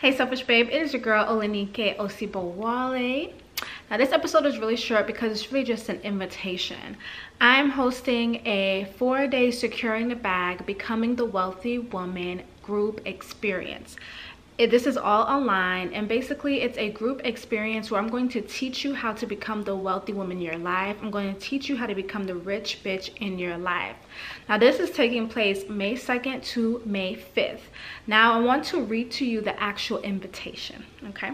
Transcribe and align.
Hey 0.00 0.16
Selfish 0.16 0.44
Babe, 0.44 0.70
it 0.72 0.80
is 0.80 0.94
your 0.94 1.02
girl 1.02 1.26
Olenike 1.26 1.98
Osibowale. 1.98 3.34
Now 3.90 3.98
this 3.98 4.12
episode 4.12 4.46
is 4.46 4.56
really 4.56 4.76
short 4.76 5.06
because 5.06 5.30
it's 5.30 5.52
really 5.52 5.62
just 5.62 5.90
an 5.90 6.00
invitation. 6.00 6.96
I'm 7.38 7.68
hosting 7.68 8.36
a 8.46 8.90
four-day 8.96 9.50
Securing 9.50 10.08
the 10.08 10.16
Bag, 10.16 10.64
Becoming 10.64 11.16
the 11.16 11.26
Wealthy 11.26 11.80
Woman 11.80 12.44
group 12.62 13.02
experience 13.04 13.96
it, 14.60 14.70
this 14.70 14.86
is 14.86 14.98
all 14.98 15.22
online 15.22 15.90
and 15.94 16.06
basically 16.06 16.60
it's 16.60 16.76
a 16.76 16.90
group 16.90 17.22
experience 17.24 17.90
where 17.90 17.98
I'm 17.98 18.08
going 18.08 18.28
to 18.28 18.42
teach 18.42 18.84
you 18.84 18.92
how 18.92 19.14
to 19.14 19.24
become 19.24 19.62
the 19.62 19.74
wealthy 19.74 20.12
woman 20.12 20.36
in 20.36 20.42
your 20.42 20.58
life. 20.58 20.98
I'm 21.00 21.10
going 21.10 21.32
to 21.32 21.40
teach 21.40 21.70
you 21.70 21.78
how 21.78 21.86
to 21.86 21.94
become 21.94 22.24
the 22.24 22.34
rich 22.34 22.80
bitch 22.84 23.16
in 23.22 23.38
your 23.38 23.56
life. 23.56 23.96
Now 24.50 24.58
this 24.58 24.78
is 24.78 24.90
taking 24.90 25.30
place 25.30 25.66
May 25.70 25.94
2nd 25.94 26.44
to 26.52 26.82
May 26.84 27.16
5th. 27.16 27.62
Now 28.06 28.34
I 28.34 28.40
want 28.40 28.64
to 28.66 28.82
read 28.82 29.10
to 29.12 29.24
you 29.24 29.40
the 29.40 29.58
actual 29.58 30.02
invitation, 30.02 30.84
okay? 31.08 31.30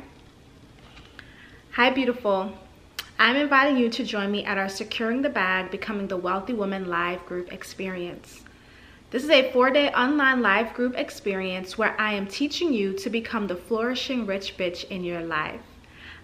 Hi 1.73 1.91
beautiful. 1.91 2.53
I'm 3.19 3.34
inviting 3.34 3.77
you 3.77 3.89
to 3.89 4.05
join 4.05 4.31
me 4.31 4.45
at 4.45 4.56
our 4.56 4.69
Securing 4.69 5.23
the 5.23 5.31
Bag 5.31 5.73
Becoming 5.73 6.06
the 6.06 6.17
Wealthy 6.17 6.53
Woman 6.53 6.87
live 6.87 7.27
group 7.27 7.53
experience. 7.53 8.45
This 9.16 9.25
is 9.25 9.30
a 9.30 9.51
four 9.51 9.70
day 9.70 9.91
online 9.93 10.43
live 10.43 10.75
group 10.75 10.95
experience 10.95 11.79
where 11.79 11.98
I 11.98 12.12
am 12.12 12.27
teaching 12.27 12.75
you 12.75 12.93
to 12.98 13.09
become 13.09 13.47
the 13.47 13.56
flourishing 13.56 14.27
rich 14.27 14.59
bitch 14.59 14.84
in 14.91 15.05
your 15.05 15.23
life. 15.23 15.62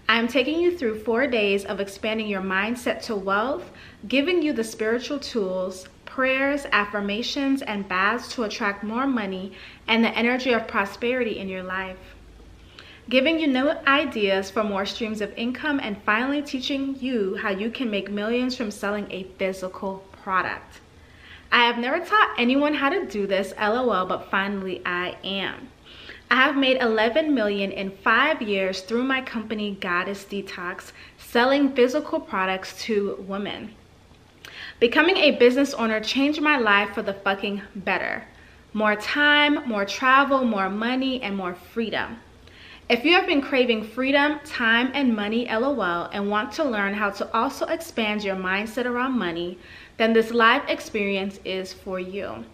I 0.07 0.19
am 0.19 0.27
taking 0.27 0.61
you 0.61 0.77
through 0.77 0.99
four 0.99 1.25
days 1.25 1.65
of 1.65 1.79
expanding 1.79 2.27
your 2.27 2.43
mindset 2.43 3.01
to 3.05 3.15
wealth, 3.15 3.71
giving 4.07 4.43
you 4.43 4.53
the 4.53 4.63
spiritual 4.63 5.17
tools, 5.17 5.87
prayers, 6.05 6.67
affirmations, 6.71 7.63
and 7.63 7.89
baths 7.89 8.31
to 8.35 8.43
attract 8.43 8.83
more 8.83 9.07
money 9.07 9.53
and 9.87 10.03
the 10.03 10.15
energy 10.15 10.53
of 10.53 10.67
prosperity 10.67 11.39
in 11.39 11.49
your 11.49 11.63
life. 11.63 12.13
Giving 13.09 13.39
you 13.39 13.47
new 13.47 13.69
ideas 13.87 14.51
for 14.51 14.63
more 14.63 14.85
streams 14.85 15.19
of 15.19 15.33
income 15.35 15.79
and 15.81 15.97
finally 16.03 16.43
teaching 16.43 16.95
you 16.99 17.37
how 17.37 17.49
you 17.49 17.71
can 17.71 17.89
make 17.89 18.11
millions 18.11 18.55
from 18.55 18.69
selling 18.69 19.07
a 19.09 19.23
physical 19.39 20.03
product. 20.11 20.79
I 21.53 21.65
have 21.65 21.77
never 21.77 22.03
taught 22.03 22.33
anyone 22.39 22.73
how 22.73 22.89
to 22.89 23.05
do 23.05 23.27
this, 23.27 23.53
lol, 23.59 24.07
but 24.07 24.31
finally 24.31 24.81
I 24.87 25.15
am. 25.23 25.69
I 26.31 26.37
have 26.37 26.57
made 26.57 26.81
11 26.81 27.31
million 27.31 27.71
in 27.71 27.91
five 27.91 28.41
years 28.41 28.81
through 28.81 29.03
my 29.03 29.21
company 29.21 29.77
Goddess 29.79 30.25
Detox, 30.25 30.93
selling 31.19 31.75
physical 31.75 32.19
products 32.19 32.81
to 32.85 33.23
women. 33.27 33.75
Becoming 34.79 35.17
a 35.17 35.37
business 35.37 35.75
owner 35.75 35.99
changed 35.99 36.41
my 36.41 36.57
life 36.57 36.95
for 36.95 37.03
the 37.03 37.13
fucking 37.13 37.61
better. 37.75 38.23
More 38.73 38.95
time, 38.95 39.69
more 39.69 39.85
travel, 39.85 40.43
more 40.43 40.71
money, 40.71 41.21
and 41.21 41.37
more 41.37 41.53
freedom. 41.53 42.17
If 42.89 43.05
you 43.05 43.13
have 43.13 43.27
been 43.27 43.41
craving 43.41 43.83
freedom, 43.83 44.39
time, 44.43 44.91
and 44.93 45.15
money, 45.15 45.47
lol, 45.47 46.09
and 46.11 46.29
want 46.29 46.51
to 46.53 46.63
learn 46.63 46.93
how 46.93 47.11
to 47.11 47.31
also 47.33 47.65
expand 47.67 48.23
your 48.23 48.35
mindset 48.35 48.85
around 48.85 49.17
money, 49.17 49.57
then 49.97 50.13
this 50.13 50.31
live 50.31 50.67
experience 50.67 51.39
is 51.45 51.73
for 51.73 51.99
you. 51.99 52.45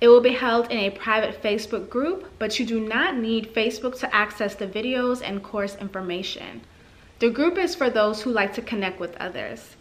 It 0.00 0.08
will 0.08 0.20
be 0.20 0.32
held 0.32 0.70
in 0.70 0.78
a 0.78 0.90
private 0.90 1.42
Facebook 1.42 1.90
group, 1.90 2.30
but 2.38 2.58
you 2.58 2.66
do 2.66 2.78
not 2.78 3.16
need 3.16 3.52
Facebook 3.52 3.98
to 3.98 4.14
access 4.14 4.54
the 4.54 4.66
videos 4.66 5.22
and 5.22 5.42
course 5.42 5.74
information. 5.76 6.60
The 7.18 7.30
group 7.30 7.58
is 7.58 7.74
for 7.74 7.90
those 7.90 8.22
who 8.22 8.30
like 8.30 8.54
to 8.54 8.62
connect 8.62 9.00
with 9.00 9.16
others. 9.16 9.74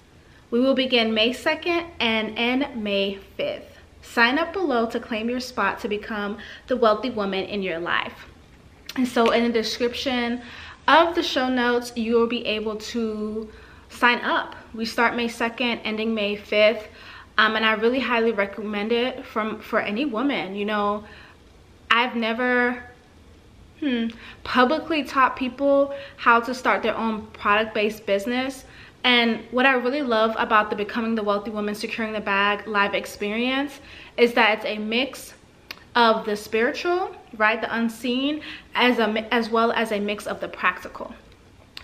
We 0.49 0.59
will 0.59 0.73
begin 0.73 1.13
May 1.13 1.33
2nd 1.33 1.85
and 1.99 2.33
end 2.37 2.81
May 2.81 3.19
5th. 3.37 3.69
Sign 4.01 4.39
up 4.39 4.53
below 4.53 4.87
to 4.87 4.99
claim 4.99 5.29
your 5.29 5.39
spot 5.39 5.79
to 5.81 5.87
become 5.87 6.37
the 6.65 6.77
wealthy 6.77 7.11
woman 7.11 7.45
in 7.45 7.61
your 7.61 7.77
life. 7.77 8.25
And 8.95 9.07
so 9.07 9.31
in 9.31 9.43
the 9.43 9.51
description 9.51 10.41
of 10.87 11.13
the 11.13 11.21
show 11.21 11.49
notes, 11.49 11.91
you 11.95 12.15
will 12.15 12.27
be 12.27 12.45
able 12.47 12.77
to 12.77 13.49
sign 13.89 14.19
up. 14.21 14.55
We 14.77 14.85
start 14.85 15.15
May 15.15 15.27
2nd, 15.27 15.81
ending 15.83 16.13
May 16.13 16.37
5th. 16.37 16.83
Um, 17.39 17.55
and 17.55 17.65
I 17.65 17.73
really 17.73 17.99
highly 17.99 18.31
recommend 18.31 18.91
it 18.91 19.25
from 19.25 19.59
for 19.59 19.79
any 19.79 20.05
woman. 20.05 20.55
You 20.55 20.65
know, 20.65 21.03
I've 21.89 22.15
never 22.15 22.83
hmm, 23.79 24.09
publicly 24.43 25.03
taught 25.03 25.35
people 25.35 25.95
how 26.17 26.39
to 26.41 26.53
start 26.53 26.83
their 26.83 26.95
own 26.95 27.25
product-based 27.27 28.05
business. 28.05 28.65
And 29.03 29.39
what 29.49 29.65
I 29.65 29.73
really 29.73 30.03
love 30.03 30.35
about 30.37 30.69
the 30.69 30.75
Becoming 30.75 31.15
the 31.15 31.23
Wealthy 31.23 31.49
Woman 31.49 31.73
Securing 31.73 32.13
the 32.13 32.21
Bag 32.21 32.67
live 32.67 32.93
experience 32.93 33.79
is 34.15 34.33
that 34.35 34.59
it's 34.59 34.65
a 34.65 34.77
mix 34.77 35.33
of 35.95 36.23
the 36.23 36.35
spiritual, 36.35 37.15
right, 37.37 37.59
the 37.59 37.75
unseen, 37.75 38.41
as, 38.75 38.99
a, 38.99 39.33
as 39.33 39.49
well 39.49 39.71
as 39.71 39.91
a 39.91 39.99
mix 39.99 40.27
of 40.27 40.39
the 40.39 40.47
practical. 40.47 41.15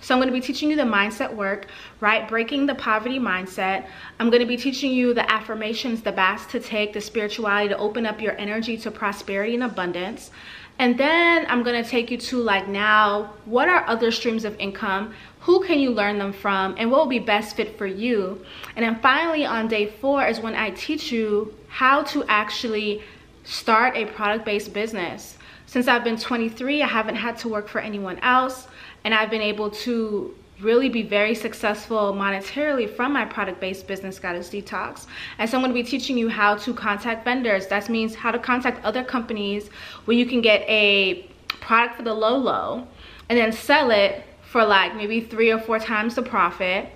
So 0.04 0.14
I'm 0.14 0.20
going 0.20 0.28
to 0.28 0.38
be 0.38 0.46
teaching 0.46 0.70
you 0.70 0.76
the 0.76 0.84
mindset 0.84 1.34
work, 1.34 1.68
right? 2.02 2.28
Breaking 2.28 2.66
the 2.66 2.76
poverty 2.76 3.20
mindset. 3.20 3.88
I'm 4.20 4.30
going 4.30 4.42
to 4.42 4.46
be 4.46 4.58
teaching 4.58 4.92
you 4.92 5.14
the 5.14 5.30
affirmations, 5.32 6.02
the 6.02 6.12
baths 6.12 6.46
to 6.48 6.60
take, 6.60 6.92
the 6.92 7.00
spirituality 7.00 7.70
to 7.70 7.78
open 7.78 8.06
up 8.06 8.20
your 8.20 8.38
energy 8.38 8.76
to 8.80 8.92
prosperity 8.92 9.54
and 9.54 9.64
abundance. 9.64 10.30
And 10.78 10.98
then 10.98 11.46
I'm 11.48 11.64
going 11.64 11.82
to 11.82 11.90
take 11.90 12.12
you 12.12 12.18
to 12.18 12.38
like 12.38 12.68
now, 12.68 13.34
what 13.46 13.70
are 13.70 13.88
other 13.88 14.12
streams 14.12 14.44
of 14.44 14.60
income? 14.60 15.14
Who 15.42 15.64
can 15.64 15.80
you 15.80 15.92
learn 15.92 16.18
them 16.18 16.34
from? 16.34 16.76
And 16.78 16.92
what 16.92 17.00
will 17.00 17.10
be 17.10 17.20
best 17.20 17.56
fit 17.56 17.78
for 17.78 17.86
you? 17.86 18.44
And 18.76 18.84
then 18.84 19.00
finally 19.00 19.46
on 19.46 19.70
day 19.70 19.88
four 20.02 20.26
is 20.26 20.42
when 20.42 20.56
I 20.56 20.72
teach 20.72 21.14
you 21.14 21.54
how 21.70 22.04
to 22.04 22.26
actually 22.26 23.04
start 23.44 23.96
a 23.96 24.06
product-based 24.06 24.74
business. 24.74 25.38
Since 25.66 25.88
I've 25.88 26.04
been 26.04 26.18
23, 26.18 26.82
I 26.82 26.88
haven't 26.88 27.16
had 27.16 27.38
to 27.40 27.50
work 27.50 27.68
for 27.68 27.80
anyone 27.80 28.20
else 28.20 28.68
and 29.04 29.14
I've 29.14 29.30
been 29.30 29.42
able 29.42 29.70
to 29.72 30.36
really 30.62 30.88
be 30.88 31.02
very 31.02 31.36
successful 31.36 32.14
monetarily 32.14 32.90
from 32.90 33.12
my 33.12 33.26
product-based 33.26 33.88
business 33.88 34.20
goddess 34.20 34.50
detox. 34.50 35.08
And 35.38 35.50
so 35.50 35.58
i'm 35.58 35.64
going 35.64 35.74
to 35.76 35.84
be 35.84 35.88
teaching 35.88 36.18
you 36.18 36.30
how 36.30 36.56
to 36.56 36.74
contact 36.74 37.26
vendors. 37.26 37.68
That 37.68 37.90
means 37.90 38.16
how 38.16 38.32
to 38.32 38.40
contact 38.40 38.84
other 38.86 39.04
companies 39.04 39.70
where 40.06 40.16
you 40.16 40.26
can 40.26 40.42
get 40.42 40.62
a 40.70 41.28
product 41.48 41.98
for 41.98 42.04
the 42.04 42.14
low 42.14 42.38
low 42.38 42.88
and 43.30 43.38
then 43.38 43.52
sell 43.52 43.92
it 43.92 44.24
for 44.42 44.64
like 44.64 44.96
maybe 44.96 45.22
three 45.22 45.52
or 45.52 45.60
four 45.60 45.80
times 45.80 46.16
the 46.16 46.22
profit 46.22 46.90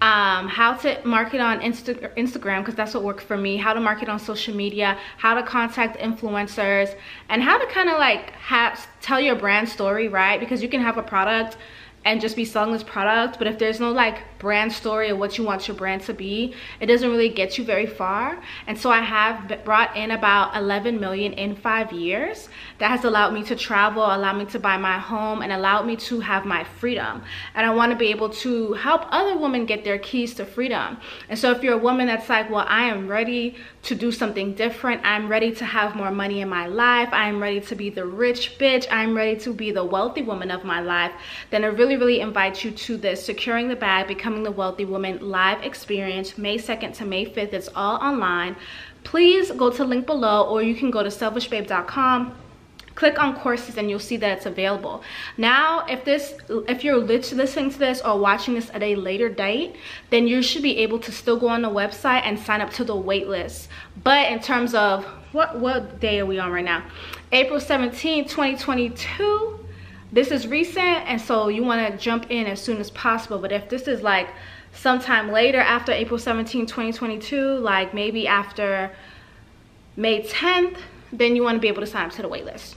um, 0.00 0.48
how 0.48 0.74
to 0.74 0.98
market 1.04 1.40
on 1.40 1.60
Insta 1.60 2.14
Instagram 2.16 2.60
because 2.60 2.74
that's 2.74 2.94
what 2.94 3.02
worked 3.02 3.22
for 3.22 3.36
me, 3.36 3.56
how 3.58 3.74
to 3.74 3.80
market 3.80 4.08
on 4.08 4.18
social 4.18 4.54
media, 4.54 4.98
how 5.18 5.34
to 5.34 5.42
contact 5.42 5.98
influencers, 5.98 6.94
and 7.28 7.42
how 7.42 7.58
to 7.58 7.66
kind 7.66 7.90
of 7.90 7.98
like 7.98 8.30
have 8.32 8.88
tell 9.02 9.20
your 9.20 9.36
brand 9.36 9.68
story, 9.68 10.08
right? 10.08 10.40
Because 10.40 10.62
you 10.62 10.68
can 10.68 10.80
have 10.80 10.96
a 10.96 11.02
product 11.02 11.58
and 12.04 12.20
just 12.20 12.36
be 12.36 12.44
selling 12.44 12.72
this 12.72 12.82
product. 12.82 13.38
But 13.38 13.46
if 13.46 13.58
there's 13.58 13.80
no 13.80 13.92
like 13.92 14.22
brand 14.38 14.72
story 14.72 15.10
of 15.10 15.18
what 15.18 15.36
you 15.36 15.44
want 15.44 15.68
your 15.68 15.76
brand 15.76 16.00
to 16.00 16.14
be 16.14 16.54
it 16.80 16.86
doesn't 16.86 17.10
really 17.10 17.28
get 17.28 17.58
you 17.58 17.64
very 17.64 17.86
far. 17.86 18.38
And 18.66 18.76
so 18.76 18.90
i 18.90 19.00
have 19.00 19.64
brought 19.64 19.94
in 19.94 20.12
about 20.12 20.56
11 20.56 20.98
million 20.98 21.34
in 21.34 21.54
five 21.54 21.92
years. 21.92 22.48
That 22.78 22.88
has 22.88 23.04
allowed 23.04 23.34
me 23.34 23.44
to 23.44 23.54
travel 23.54 24.02
allowed 24.02 24.38
me 24.38 24.46
to 24.46 24.58
buy 24.58 24.78
my 24.78 24.98
home 24.98 25.42
and 25.42 25.52
allowed 25.52 25.86
me 25.86 25.96
to 25.96 26.20
have 26.20 26.46
my 26.46 26.64
freedom. 26.64 27.22
And 27.54 27.66
i 27.66 27.74
want 27.74 27.92
to 27.92 27.98
be 27.98 28.08
able 28.08 28.30
to 28.30 28.72
help 28.72 29.02
other 29.10 29.36
women 29.36 29.66
get 29.66 29.84
their 29.84 29.98
keys 29.98 30.34
to 30.34 30.46
freedom. 30.46 30.96
And 31.28 31.38
so 31.38 31.50
if 31.50 31.62
you're 31.62 31.74
a 31.74 31.78
woman 31.78 32.06
that's 32.06 32.28
like 32.28 32.50
well 32.50 32.64
i 32.66 32.84
am 32.84 33.08
ready 33.08 33.56
to 33.82 33.94
do 33.94 34.10
something 34.12 34.54
different. 34.54 35.00
I'm 35.04 35.28
ready 35.28 35.54
to 35.54 35.64
have 35.64 35.96
more 35.96 36.10
money 36.10 36.40
in 36.40 36.48
my 36.48 36.66
life. 36.66 37.08
I'm 37.12 37.42
ready 37.42 37.60
to 37.62 37.74
be 37.74 37.88
the 37.88 38.04
rich 38.04 38.58
bitch. 38.58 38.86
I'm 38.90 39.14
ready 39.14 39.38
to 39.40 39.54
be 39.54 39.70
the 39.70 39.84
wealthy 39.84 40.22
woman 40.22 40.50
of 40.50 40.64
my 40.64 40.80
life 40.80 41.12
then 41.50 41.64
it 41.64 41.68
really 41.68 41.89
really, 41.90 42.12
really 42.12 42.20
invite 42.20 42.62
you 42.62 42.70
to 42.70 42.96
this 42.96 43.24
Securing 43.24 43.66
the 43.66 43.74
Bag, 43.74 44.06
Becoming 44.06 44.44
the 44.44 44.50
Wealthy 44.52 44.84
Woman 44.84 45.18
live 45.20 45.64
experience, 45.64 46.38
May 46.38 46.56
2nd 46.56 46.94
to 46.98 47.04
May 47.04 47.26
5th. 47.26 47.52
It's 47.52 47.68
all 47.74 47.96
online. 47.96 48.54
Please 49.02 49.50
go 49.50 49.70
to 49.70 49.84
link 49.84 50.06
below 50.06 50.44
or 50.48 50.62
you 50.62 50.76
can 50.76 50.92
go 50.92 51.02
to 51.02 51.08
selfishbabe.com 51.08 52.36
click 52.96 53.18
on 53.18 53.34
courses 53.34 53.78
and 53.78 53.88
you'll 53.88 53.98
see 53.98 54.16
that 54.16 54.36
it's 54.36 54.46
available 54.46 55.02
now 55.38 55.86
if 55.86 56.04
this 56.04 56.34
if 56.68 56.84
you're 56.84 56.98
listening 56.98 57.70
to 57.70 57.78
this 57.78 58.02
or 58.02 58.18
watching 58.18 58.54
this 58.54 58.68
at 58.74 58.82
a 58.82 58.94
later 58.96 59.28
date 59.28 59.76
then 60.10 60.26
you 60.26 60.42
should 60.42 60.62
be 60.62 60.76
able 60.78 60.98
to 60.98 61.10
still 61.10 61.38
go 61.38 61.48
on 61.48 61.62
the 61.62 61.68
website 61.68 62.20
and 62.24 62.38
sign 62.38 62.60
up 62.60 62.68
to 62.68 62.84
the 62.84 62.94
wait 62.94 63.28
list 63.28 63.68
but 64.02 64.30
in 64.30 64.40
terms 64.40 64.74
of 64.74 65.04
what 65.32 65.58
what 65.58 66.00
day 66.00 66.18
are 66.18 66.26
we 66.26 66.38
on 66.38 66.50
right 66.50 66.64
now 66.64 66.84
april 67.32 67.60
17 67.60 68.24
2022 68.24 69.59
this 70.12 70.30
is 70.30 70.46
recent 70.46 70.78
and 71.06 71.20
so 71.20 71.48
you 71.48 71.62
want 71.62 71.90
to 71.90 71.98
jump 71.98 72.30
in 72.30 72.46
as 72.46 72.60
soon 72.60 72.78
as 72.78 72.90
possible. 72.90 73.38
But 73.38 73.52
if 73.52 73.68
this 73.68 73.86
is 73.86 74.02
like 74.02 74.28
sometime 74.72 75.32
later 75.32 75.58
after 75.58 75.90
april 75.90 76.16
17 76.16 76.64
2022 76.64 77.56
like 77.58 77.92
maybe 77.92 78.28
after 78.28 78.92
may 79.96 80.22
10th 80.22 80.76
then 81.12 81.34
you 81.34 81.42
want 81.42 81.56
to 81.56 81.60
be 81.60 81.66
able 81.66 81.80
to 81.80 81.86
sign 81.88 82.06
up 82.06 82.12
to 82.12 82.22
the 82.22 82.28
waitlist. 82.28 82.76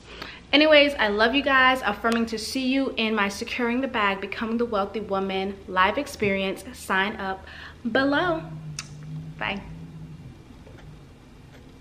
Anyways 0.51 0.93
i 0.95 1.07
love 1.07 1.35
you 1.35 1.43
guys. 1.43 1.81
Affirming 1.83 2.25
to 2.27 2.39
see 2.39 2.67
you 2.67 2.93
in 2.97 3.15
my 3.15 3.29
securing 3.29 3.81
the 3.81 3.87
bag 3.87 4.21
becoming 4.21 4.57
the 4.57 4.65
wealthy 4.65 5.01
woman 5.01 5.55
live 5.67 5.97
experience. 5.97 6.63
Sign 6.73 7.15
up 7.17 7.45
below. 7.91 8.43
Bye 9.37 9.61